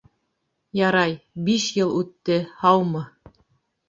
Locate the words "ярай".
0.77-1.11